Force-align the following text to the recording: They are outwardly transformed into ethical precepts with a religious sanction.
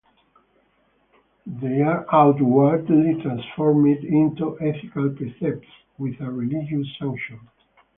They 1.45 1.83
are 1.83 2.07
outwardly 2.11 3.21
transformed 3.21 4.03
into 4.03 4.59
ethical 4.59 5.11
precepts 5.11 5.67
with 5.99 6.19
a 6.21 6.31
religious 6.31 6.87
sanction. 6.97 7.39